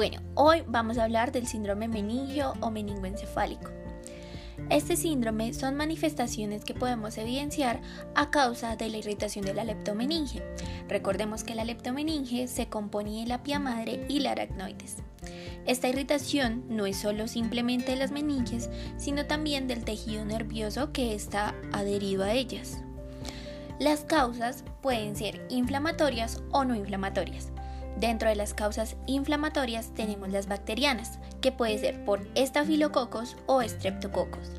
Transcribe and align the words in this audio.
Bueno, 0.00 0.22
hoy 0.34 0.62
vamos 0.66 0.96
a 0.96 1.04
hablar 1.04 1.30
del 1.30 1.46
síndrome 1.46 1.86
meningio 1.86 2.54
o 2.60 2.70
meningoencefálico. 2.70 3.70
Este 4.70 4.96
síndrome 4.96 5.52
son 5.52 5.76
manifestaciones 5.76 6.64
que 6.64 6.72
podemos 6.72 7.18
evidenciar 7.18 7.82
a 8.14 8.30
causa 8.30 8.76
de 8.76 8.88
la 8.88 8.96
irritación 8.96 9.44
de 9.44 9.52
la 9.52 9.62
leptomeninge. 9.62 10.42
Recordemos 10.88 11.44
que 11.44 11.54
la 11.54 11.66
leptomeninge 11.66 12.48
se 12.48 12.66
compone 12.66 13.20
de 13.20 13.26
la 13.26 13.42
pia 13.42 13.58
madre 13.58 14.06
y 14.08 14.20
la 14.20 14.32
aracnoides. 14.32 15.02
Esta 15.66 15.90
irritación 15.90 16.64
no 16.70 16.86
es 16.86 16.96
solo 16.96 17.28
simplemente 17.28 17.90
de 17.92 17.98
las 17.98 18.10
meninges, 18.10 18.70
sino 18.96 19.26
también 19.26 19.68
del 19.68 19.84
tejido 19.84 20.24
nervioso 20.24 20.92
que 20.92 21.14
está 21.14 21.54
adherido 21.72 22.24
a 22.24 22.32
ellas. 22.32 22.78
Las 23.78 24.00
causas 24.00 24.64
pueden 24.80 25.14
ser 25.14 25.44
inflamatorias 25.50 26.42
o 26.52 26.64
no 26.64 26.74
inflamatorias. 26.74 27.52
Dentro 27.98 28.28
de 28.28 28.36
las 28.36 28.54
causas 28.54 28.96
inflamatorias 29.06 29.92
tenemos 29.94 30.30
las 30.30 30.46
bacterianas, 30.46 31.18
que 31.40 31.52
puede 31.52 31.78
ser 31.78 32.04
por 32.04 32.26
estafilococos 32.34 33.36
o 33.46 33.62
estreptococos. 33.62 34.50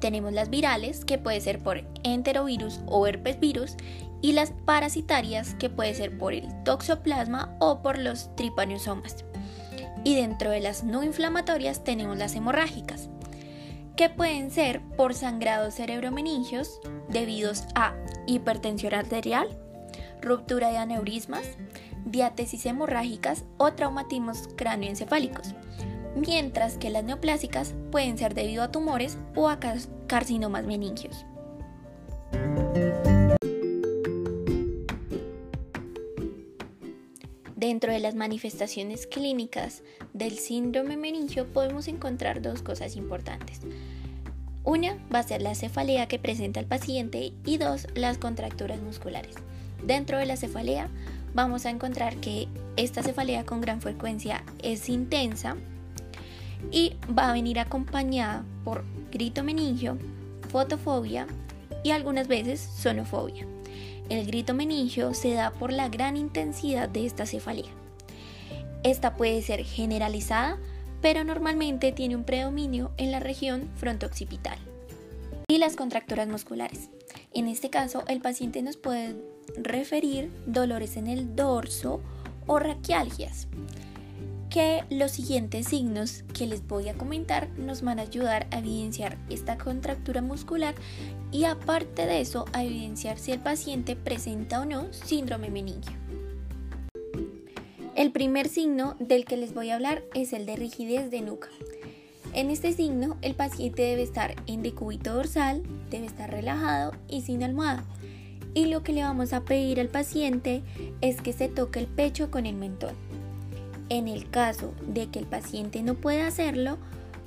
Tenemos 0.00 0.32
las 0.32 0.50
virales, 0.50 1.04
que 1.04 1.18
puede 1.18 1.40
ser 1.40 1.60
por 1.60 1.82
enterovirus 2.02 2.80
o 2.86 3.06
herpesvirus, 3.06 3.76
y 4.20 4.32
las 4.32 4.52
parasitarias, 4.64 5.54
que 5.54 5.70
puede 5.70 5.94
ser 5.94 6.16
por 6.16 6.34
el 6.34 6.48
toxoplasma 6.64 7.56
o 7.58 7.82
por 7.82 7.98
los 7.98 8.34
tripaniosomas. 8.36 9.24
Y 10.02 10.14
dentro 10.14 10.50
de 10.50 10.60
las 10.60 10.84
no 10.84 11.02
inflamatorias 11.02 11.84
tenemos 11.84 12.18
las 12.18 12.34
hemorrágicas, 12.34 13.08
que 13.96 14.10
pueden 14.10 14.50
ser 14.50 14.80
por 14.96 15.14
sangrados 15.14 15.74
cerebromeningios 15.74 16.80
debidos 17.08 17.64
a 17.74 17.94
hipertensión 18.26 18.94
arterial, 18.94 19.48
ruptura 20.20 20.68
de 20.70 20.78
aneurismas, 20.78 21.46
diátesis 22.04 22.66
hemorrágicas 22.66 23.44
o 23.56 23.72
traumatismos 23.72 24.48
cráneoencefálicos, 24.56 25.54
mientras 26.16 26.78
que 26.78 26.90
las 26.90 27.04
neoplásicas 27.04 27.74
pueden 27.90 28.18
ser 28.18 28.34
debido 28.34 28.62
a 28.62 28.70
tumores 28.70 29.18
o 29.34 29.48
a 29.48 29.58
carcinomas 30.06 30.64
meningios. 30.64 31.24
Dentro 37.56 37.92
de 37.92 37.98
las 37.98 38.14
manifestaciones 38.14 39.06
clínicas 39.06 39.82
del 40.12 40.38
síndrome 40.38 40.98
meningio 40.98 41.46
podemos 41.50 41.88
encontrar 41.88 42.42
dos 42.42 42.60
cosas 42.60 42.94
importantes. 42.94 43.60
Una 44.64 44.98
va 45.14 45.20
a 45.20 45.22
ser 45.22 45.40
la 45.40 45.54
cefalea 45.54 46.06
que 46.06 46.18
presenta 46.18 46.60
el 46.60 46.66
paciente 46.66 47.32
y 47.46 47.56
dos, 47.56 47.86
las 47.94 48.18
contracturas 48.18 48.82
musculares. 48.82 49.36
Dentro 49.82 50.18
de 50.18 50.26
la 50.26 50.36
cefalea 50.36 50.90
vamos 51.34 51.66
a 51.66 51.70
encontrar 51.70 52.16
que 52.16 52.48
esta 52.76 53.02
cefalea 53.02 53.44
con 53.44 53.60
gran 53.60 53.80
frecuencia 53.80 54.42
es 54.62 54.88
intensa 54.88 55.56
y 56.70 56.94
va 57.16 57.28
a 57.28 57.32
venir 57.32 57.58
acompañada 57.58 58.44
por 58.64 58.84
grito 59.12 59.44
meningio, 59.44 59.98
fotofobia 60.48 61.26
y 61.82 61.90
algunas 61.90 62.28
veces 62.28 62.60
sonofobia. 62.60 63.46
El 64.08 64.26
grito 64.26 64.54
meningio 64.54 65.14
se 65.14 65.34
da 65.34 65.50
por 65.50 65.72
la 65.72 65.88
gran 65.88 66.16
intensidad 66.16 66.88
de 66.88 67.06
esta 67.06 67.26
cefalea. 67.26 67.70
Esta 68.82 69.16
puede 69.16 69.40
ser 69.42 69.64
generalizada, 69.64 70.58
pero 71.00 71.24
normalmente 71.24 71.92
tiene 71.92 72.16
un 72.16 72.24
predominio 72.24 72.92
en 72.96 73.10
la 73.10 73.20
región 73.20 73.70
frontooccipital. 73.76 74.58
Y 75.48 75.58
las 75.58 75.76
contracturas 75.76 76.28
musculares. 76.28 76.90
En 77.32 77.48
este 77.48 77.70
caso, 77.70 78.04
el 78.08 78.20
paciente 78.20 78.62
nos 78.62 78.76
puede 78.76 79.14
referir 79.56 80.30
dolores 80.46 80.96
en 80.96 81.06
el 81.06 81.36
dorso 81.36 82.00
o 82.46 82.58
raquialgias, 82.58 83.48
que 84.50 84.84
los 84.90 85.10
siguientes 85.10 85.66
signos 85.66 86.22
que 86.32 86.46
les 86.46 86.66
voy 86.66 86.88
a 86.88 86.94
comentar 86.94 87.48
nos 87.58 87.82
van 87.82 87.98
a 87.98 88.02
ayudar 88.02 88.46
a 88.50 88.58
evidenciar 88.58 89.18
esta 89.28 89.58
contractura 89.58 90.22
muscular 90.22 90.74
y 91.32 91.44
aparte 91.44 92.06
de 92.06 92.20
eso 92.20 92.44
a 92.52 92.62
evidenciar 92.62 93.18
si 93.18 93.32
el 93.32 93.40
paciente 93.40 93.96
presenta 93.96 94.60
o 94.60 94.64
no 94.64 94.92
síndrome 94.92 95.50
meningio. 95.50 95.96
El 97.96 98.12
primer 98.12 98.48
signo 98.48 98.96
del 98.98 99.24
que 99.24 99.36
les 99.36 99.54
voy 99.54 99.70
a 99.70 99.76
hablar 99.76 100.02
es 100.14 100.32
el 100.32 100.46
de 100.46 100.56
rigidez 100.56 101.10
de 101.10 101.20
nuca. 101.20 101.48
En 102.32 102.50
este 102.50 102.72
signo, 102.72 103.16
el 103.22 103.36
paciente 103.36 103.82
debe 103.82 104.02
estar 104.02 104.34
en 104.48 104.62
decúbito 104.62 105.14
dorsal, 105.14 105.62
debe 105.90 106.06
estar 106.06 106.28
relajado 106.28 106.92
y 107.08 107.22
sin 107.22 107.44
almohada. 107.44 107.84
Y 108.54 108.66
lo 108.66 108.82
que 108.82 108.92
le 108.92 109.02
vamos 109.02 109.32
a 109.32 109.40
pedir 109.40 109.80
al 109.80 109.88
paciente 109.88 110.62
es 111.00 111.20
que 111.20 111.32
se 111.32 111.48
toque 111.48 111.80
el 111.80 111.86
pecho 111.86 112.30
con 112.30 112.46
el 112.46 112.54
mentón. 112.54 112.94
En 113.88 114.08
el 114.08 114.30
caso 114.30 114.72
de 114.86 115.08
que 115.08 115.18
el 115.18 115.26
paciente 115.26 115.82
no 115.82 115.94
pueda 115.94 116.28
hacerlo, 116.28 116.78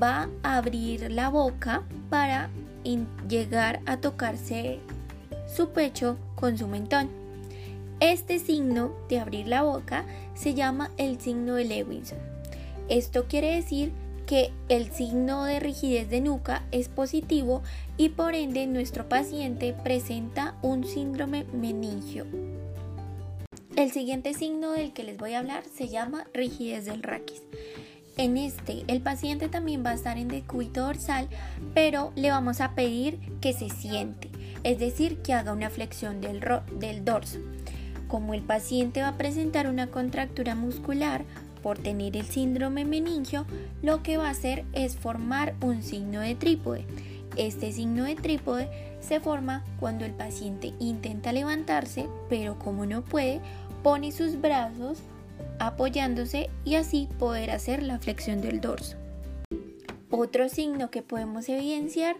va 0.00 0.28
a 0.42 0.56
abrir 0.56 1.10
la 1.10 1.28
boca 1.28 1.82
para 2.08 2.48
llegar 3.28 3.80
a 3.84 3.98
tocarse 3.98 4.78
su 5.46 5.70
pecho 5.70 6.16
con 6.36 6.56
su 6.56 6.68
mentón. 6.68 7.10
Este 8.00 8.38
signo 8.38 8.92
de 9.08 9.18
abrir 9.18 9.48
la 9.48 9.62
boca 9.62 10.04
se 10.34 10.54
llama 10.54 10.90
el 10.96 11.20
signo 11.20 11.54
de 11.54 11.64
Lewinson. 11.64 12.18
Esto 12.88 13.26
quiere 13.28 13.54
decir 13.54 13.90
que 13.90 14.07
el 14.68 14.92
signo 14.92 15.44
de 15.44 15.58
rigidez 15.58 16.10
de 16.10 16.20
nuca 16.20 16.62
es 16.70 16.88
positivo 16.88 17.62
y 17.96 18.10
por 18.10 18.34
ende 18.34 18.66
nuestro 18.66 19.08
paciente 19.08 19.74
presenta 19.82 20.54
un 20.60 20.84
síndrome 20.84 21.44
meningio. 21.54 22.26
El 23.74 23.90
siguiente 23.90 24.34
signo 24.34 24.72
del 24.72 24.92
que 24.92 25.04
les 25.04 25.16
voy 25.16 25.32
a 25.32 25.38
hablar 25.38 25.64
se 25.74 25.88
llama 25.88 26.26
rigidez 26.34 26.84
del 26.84 27.02
raquis. 27.02 27.42
En 28.18 28.36
este, 28.36 28.84
el 28.88 29.00
paciente 29.00 29.48
también 29.48 29.82
va 29.84 29.90
a 29.90 29.94
estar 29.94 30.18
en 30.18 30.28
decúbito 30.28 30.82
dorsal, 30.82 31.28
pero 31.72 32.12
le 32.14 32.30
vamos 32.30 32.60
a 32.60 32.74
pedir 32.74 33.18
que 33.40 33.54
se 33.54 33.70
siente, 33.70 34.28
es 34.62 34.78
decir, 34.78 35.22
que 35.22 35.32
haga 35.32 35.52
una 35.52 35.70
flexión 35.70 36.20
del, 36.20 36.44
del 36.78 37.04
dorso. 37.04 37.38
Como 38.08 38.34
el 38.34 38.42
paciente 38.42 39.02
va 39.02 39.08
a 39.08 39.16
presentar 39.16 39.68
una 39.68 39.86
contractura 39.86 40.54
muscular, 40.54 41.24
por 41.62 41.78
tener 41.78 42.16
el 42.16 42.24
síndrome 42.24 42.84
meningio, 42.84 43.46
lo 43.82 44.02
que 44.02 44.16
va 44.16 44.28
a 44.28 44.30
hacer 44.30 44.64
es 44.72 44.96
formar 44.96 45.54
un 45.60 45.82
signo 45.82 46.20
de 46.20 46.34
trípode. 46.34 46.84
Este 47.36 47.72
signo 47.72 48.04
de 48.04 48.16
trípode 48.16 48.68
se 49.00 49.20
forma 49.20 49.64
cuando 49.78 50.04
el 50.04 50.12
paciente 50.12 50.72
intenta 50.78 51.32
levantarse, 51.32 52.06
pero 52.28 52.58
como 52.58 52.86
no 52.86 53.04
puede, 53.04 53.40
pone 53.82 54.12
sus 54.12 54.40
brazos 54.40 54.98
apoyándose 55.58 56.50
y 56.64 56.76
así 56.76 57.08
poder 57.18 57.50
hacer 57.50 57.82
la 57.82 57.98
flexión 57.98 58.40
del 58.40 58.60
dorso. 58.60 58.96
Otro 60.10 60.48
signo 60.48 60.90
que 60.90 61.02
podemos 61.02 61.48
evidenciar 61.48 62.16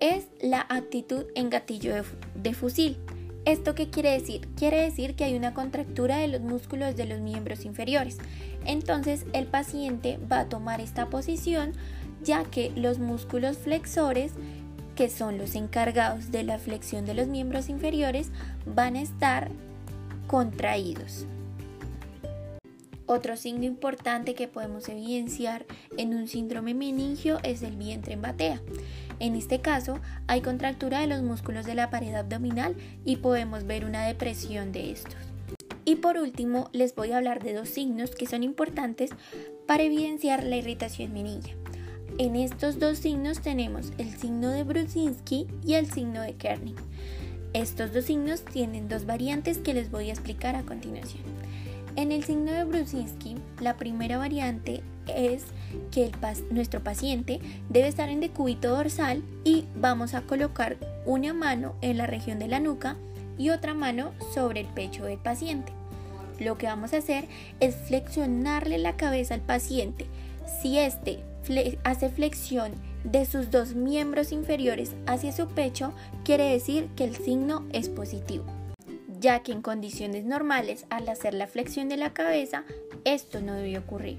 es 0.00 0.26
la 0.40 0.66
actitud 0.68 1.24
en 1.34 1.48
gatillo 1.48 1.94
de, 1.94 2.04
de 2.34 2.54
fusil. 2.54 2.96
¿Esto 3.44 3.74
qué 3.74 3.90
quiere 3.90 4.12
decir? 4.12 4.48
Quiere 4.56 4.80
decir 4.80 5.16
que 5.16 5.24
hay 5.24 5.34
una 5.34 5.52
contractura 5.52 6.18
de 6.18 6.28
los 6.28 6.40
músculos 6.42 6.94
de 6.94 7.06
los 7.06 7.20
miembros 7.20 7.64
inferiores. 7.64 8.18
Entonces 8.64 9.26
el 9.32 9.46
paciente 9.46 10.18
va 10.30 10.40
a 10.40 10.48
tomar 10.48 10.80
esta 10.80 11.10
posición 11.10 11.72
ya 12.22 12.44
que 12.44 12.70
los 12.76 13.00
músculos 13.00 13.58
flexores, 13.58 14.32
que 14.94 15.08
son 15.08 15.38
los 15.38 15.56
encargados 15.56 16.30
de 16.30 16.44
la 16.44 16.58
flexión 16.58 17.04
de 17.04 17.14
los 17.14 17.26
miembros 17.26 17.68
inferiores, 17.68 18.30
van 18.64 18.94
a 18.94 19.02
estar 19.02 19.50
contraídos. 20.28 21.26
Otro 23.06 23.36
signo 23.36 23.64
importante 23.64 24.34
que 24.34 24.46
podemos 24.46 24.88
evidenciar 24.88 25.66
en 25.98 26.14
un 26.14 26.28
síndrome 26.28 26.74
meningio 26.74 27.40
es 27.42 27.62
el 27.62 27.76
vientre 27.76 28.12
en 28.14 28.22
batea. 28.22 28.62
En 29.20 29.34
este 29.36 29.60
caso, 29.60 29.98
hay 30.26 30.40
contractura 30.40 31.00
de 31.00 31.06
los 31.06 31.22
músculos 31.22 31.66
de 31.66 31.74
la 31.74 31.90
pared 31.90 32.14
abdominal 32.14 32.76
y 33.04 33.16
podemos 33.16 33.64
ver 33.64 33.84
una 33.84 34.06
depresión 34.06 34.72
de 34.72 34.92
estos. 34.92 35.16
Y 35.84 35.96
por 35.96 36.16
último, 36.16 36.70
les 36.72 36.94
voy 36.94 37.12
a 37.12 37.18
hablar 37.18 37.42
de 37.42 37.54
dos 37.54 37.68
signos 37.68 38.12
que 38.12 38.26
son 38.26 38.42
importantes 38.42 39.10
para 39.66 39.82
evidenciar 39.82 40.44
la 40.44 40.56
irritación 40.56 41.12
meningia. 41.12 41.54
En 42.18 42.36
estos 42.36 42.78
dos 42.78 42.98
signos 42.98 43.40
tenemos 43.40 43.92
el 43.98 44.16
signo 44.16 44.50
de 44.50 44.64
Brusinski 44.64 45.46
y 45.66 45.74
el 45.74 45.90
signo 45.90 46.20
de 46.20 46.34
Kerning. 46.34 46.76
Estos 47.54 47.92
dos 47.92 48.04
signos 48.04 48.44
tienen 48.44 48.88
dos 48.88 49.06
variantes 49.06 49.58
que 49.58 49.74
les 49.74 49.90
voy 49.90 50.10
a 50.10 50.12
explicar 50.12 50.54
a 50.54 50.62
continuación. 50.62 51.22
En 51.94 52.10
el 52.10 52.24
signo 52.24 52.52
de 52.52 52.64
Brusinski, 52.64 53.36
la 53.60 53.76
primera 53.76 54.16
variante 54.16 54.82
es 55.14 55.44
que 55.90 56.10
nuestro 56.50 56.82
paciente 56.82 57.40
debe 57.68 57.88
estar 57.88 58.08
en 58.08 58.20
decúbito 58.20 58.70
dorsal 58.70 59.22
y 59.44 59.66
vamos 59.76 60.14
a 60.14 60.22
colocar 60.22 60.78
una 61.04 61.34
mano 61.34 61.74
en 61.82 61.98
la 61.98 62.06
región 62.06 62.38
de 62.38 62.48
la 62.48 62.60
nuca 62.60 62.96
y 63.36 63.50
otra 63.50 63.74
mano 63.74 64.12
sobre 64.32 64.60
el 64.60 64.66
pecho 64.68 65.04
del 65.04 65.18
paciente. 65.18 65.72
Lo 66.40 66.56
que 66.56 66.66
vamos 66.66 66.94
a 66.94 66.98
hacer 66.98 67.26
es 67.60 67.76
flexionarle 67.76 68.78
la 68.78 68.96
cabeza 68.96 69.34
al 69.34 69.40
paciente. 69.40 70.06
Si 70.62 70.78
éste 70.78 71.20
hace 71.84 72.08
flexión 72.08 72.72
de 73.04 73.26
sus 73.26 73.50
dos 73.50 73.74
miembros 73.74 74.32
inferiores 74.32 74.92
hacia 75.06 75.32
su 75.32 75.48
pecho, 75.48 75.92
quiere 76.24 76.44
decir 76.44 76.88
que 76.96 77.04
el 77.04 77.16
signo 77.16 77.64
es 77.72 77.88
positivo, 77.88 78.44
ya 79.22 79.42
que 79.42 79.52
en 79.52 79.62
condiciones 79.62 80.24
normales, 80.24 80.84
al 80.90 81.08
hacer 81.08 81.32
la 81.32 81.46
flexión 81.46 81.88
de 81.88 81.96
la 81.96 82.12
cabeza, 82.12 82.64
esto 83.04 83.40
no 83.40 83.54
debe 83.54 83.78
ocurrir. 83.78 84.18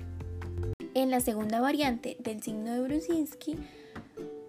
En 0.96 1.12
la 1.12 1.20
segunda 1.20 1.60
variante 1.60 2.16
del 2.20 2.42
signo 2.42 2.74
de 2.74 2.82
Brusinski, 2.82 3.58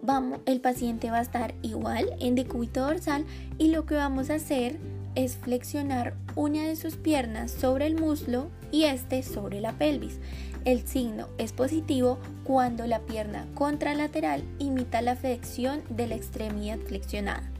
vamos, 0.01 0.39
el 0.45 0.61
paciente 0.61 1.11
va 1.11 1.17
a 1.17 1.23
estar 1.23 1.53
igual 1.61 2.09
en 2.19 2.35
decúbito 2.35 2.81
dorsal 2.81 3.25
y 3.57 3.67
lo 3.67 3.85
que 3.85 3.95
vamos 3.95 4.29
a 4.29 4.35
hacer 4.35 4.79
es 5.15 5.35
flexionar 5.35 6.15
una 6.35 6.63
de 6.63 6.75
sus 6.77 6.95
piernas 6.95 7.51
sobre 7.51 7.85
el 7.87 7.99
muslo 7.99 8.49
y 8.71 8.83
este 8.83 9.23
sobre 9.23 9.59
la 9.59 9.73
pelvis. 9.73 10.19
El 10.63 10.87
signo 10.87 11.27
es 11.37 11.51
positivo 11.51 12.17
cuando 12.43 12.87
la 12.87 12.99
pierna 12.99 13.45
contralateral 13.55 14.43
imita 14.57 15.01
la 15.01 15.15
flexión 15.15 15.83
de 15.89 16.07
la 16.07 16.15
extremidad 16.15 16.79
flexionada. 16.79 17.54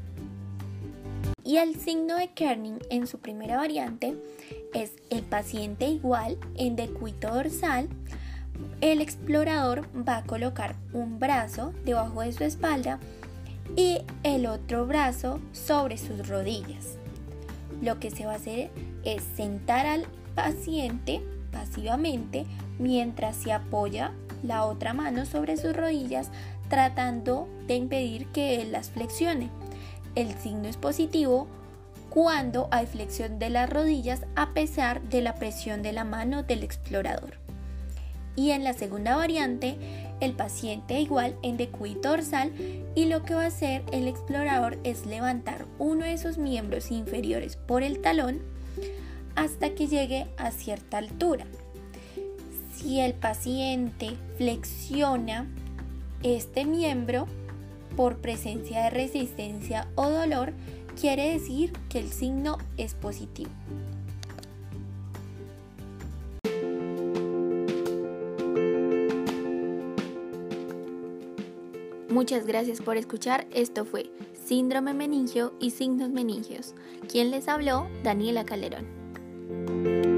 Y 1.45 1.57
el 1.57 1.75
signo 1.75 2.17
de 2.17 2.29
Kerning 2.29 2.79
en 2.89 3.05
su 3.05 3.19
primera 3.19 3.57
variante 3.57 4.17
es 4.73 4.93
el 5.11 5.21
paciente 5.21 5.87
igual 5.87 6.39
en 6.55 6.75
decúbito 6.75 7.31
dorsal. 7.31 7.87
El 8.81 8.99
explorador 8.99 9.87
va 9.95 10.17
a 10.17 10.23
colocar 10.23 10.75
un 10.91 11.19
brazo 11.19 11.71
debajo 11.85 12.21
de 12.21 12.33
su 12.33 12.43
espalda 12.43 12.99
y 13.75 13.99
el 14.23 14.47
otro 14.47 14.87
brazo 14.87 15.39
sobre 15.51 15.99
sus 15.99 16.27
rodillas. 16.27 16.97
Lo 17.79 17.99
que 17.99 18.09
se 18.09 18.25
va 18.25 18.33
a 18.33 18.37
hacer 18.37 18.71
es 19.03 19.23
sentar 19.35 19.85
al 19.85 20.07
paciente 20.33 21.21
pasivamente 21.51 22.47
mientras 22.79 23.35
se 23.35 23.51
apoya 23.51 24.13
la 24.41 24.65
otra 24.65 24.93
mano 24.93 25.25
sobre 25.25 25.57
sus 25.57 25.75
rodillas 25.75 26.31
tratando 26.69 27.47
de 27.67 27.75
impedir 27.75 28.25
que 28.27 28.61
él 28.61 28.71
las 28.71 28.89
flexione. 28.89 29.51
El 30.15 30.33
signo 30.37 30.67
es 30.67 30.77
positivo 30.77 31.47
cuando 32.09 32.69
hay 32.71 32.85
flexión 32.85 33.39
de 33.39 33.49
las 33.49 33.69
rodillas 33.69 34.25
a 34.35 34.53
pesar 34.53 35.01
de 35.03 35.21
la 35.21 35.35
presión 35.35 35.83
de 35.83 35.91
la 35.91 36.05
mano 36.05 36.43
del 36.43 36.63
explorador. 36.63 37.33
Y 38.37 38.51
en 38.51 38.63
la 38.63 38.73
segunda 38.73 39.15
variante, 39.15 39.77
el 40.21 40.33
paciente 40.33 40.99
igual 40.99 41.35
en 41.41 41.57
decúbito 41.57 42.09
dorsal 42.09 42.51
y 42.95 43.05
lo 43.05 43.23
que 43.23 43.35
va 43.35 43.43
a 43.43 43.47
hacer 43.47 43.83
el 43.91 44.07
explorador 44.07 44.77
es 44.83 45.05
levantar 45.05 45.65
uno 45.77 46.05
de 46.05 46.17
sus 46.17 46.37
miembros 46.37 46.91
inferiores 46.91 47.57
por 47.57 47.83
el 47.83 48.01
talón 48.01 48.41
hasta 49.35 49.71
que 49.71 49.87
llegue 49.87 50.27
a 50.37 50.51
cierta 50.51 50.97
altura. 50.97 51.45
Si 52.73 52.99
el 52.99 53.13
paciente 53.13 54.15
flexiona 54.37 55.47
este 56.23 56.65
miembro 56.65 57.27
por 57.95 58.17
presencia 58.17 58.83
de 58.83 58.89
resistencia 58.89 59.87
o 59.95 60.09
dolor, 60.09 60.53
quiere 60.99 61.31
decir 61.31 61.73
que 61.89 61.99
el 61.99 62.11
signo 62.11 62.57
es 62.77 62.93
positivo. 62.93 63.51
Muchas 72.09 72.45
gracias 72.45 72.79
por 72.81 72.95
escuchar. 72.95 73.45
Esto 73.51 73.83
fue 73.83 74.09
Síndrome 74.45 74.93
meningio 74.93 75.53
y 75.59 75.71
signos 75.71 76.09
meningios. 76.11 76.75
Quien 77.09 77.31
les 77.31 77.47
habló, 77.47 77.87
Daniela 78.03 78.45
Calderón. 78.45 80.14